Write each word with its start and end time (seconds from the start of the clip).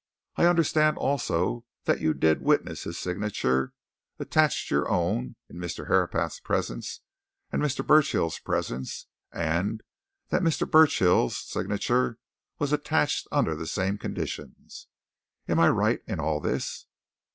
I 0.35 0.45
understand 0.47 0.97
also 0.97 1.63
that 1.83 2.01
you 2.01 2.15
did 2.15 2.41
witness 2.41 2.85
his 2.85 2.97
signature, 2.97 3.71
attached 4.17 4.71
your 4.71 4.89
own, 4.89 5.35
in 5.47 5.57
Mr. 5.57 5.89
Herapath's 5.89 6.39
presence 6.39 7.01
and 7.51 7.61
Mr. 7.61 7.85
Burchill's 7.85 8.39
presence, 8.39 9.05
and 9.31 9.83
that 10.29 10.41
Mr. 10.41 10.67
Burchill's 10.67 11.37
signature 11.37 12.17
was 12.57 12.73
attached 12.73 13.27
under 13.31 13.53
the 13.53 13.67
same 13.67 13.99
conditions. 13.99 14.87
Am 15.47 15.59
I 15.59 15.69
right 15.69 16.01
in 16.07 16.19
all 16.19 16.39
this?" 16.39 16.87